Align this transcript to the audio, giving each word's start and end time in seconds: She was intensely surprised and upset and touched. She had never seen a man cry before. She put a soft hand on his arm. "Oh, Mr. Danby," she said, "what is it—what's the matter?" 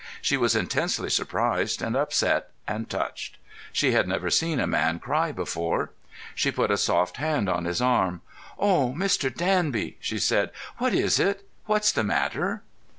She 0.19 0.35
was 0.35 0.55
intensely 0.55 1.11
surprised 1.11 1.79
and 1.79 1.95
upset 1.95 2.49
and 2.67 2.89
touched. 2.89 3.37
She 3.71 3.91
had 3.91 4.07
never 4.07 4.31
seen 4.31 4.59
a 4.59 4.65
man 4.65 4.97
cry 4.97 5.31
before. 5.31 5.91
She 6.33 6.49
put 6.49 6.71
a 6.71 6.75
soft 6.77 7.17
hand 7.17 7.47
on 7.47 7.65
his 7.65 7.83
arm. 7.83 8.21
"Oh, 8.57 8.93
Mr. 8.97 9.31
Danby," 9.31 9.97
she 9.99 10.17
said, 10.17 10.49
"what 10.79 10.95
is 10.95 11.19
it—what's 11.19 11.91
the 11.91 12.03
matter?" 12.03 12.63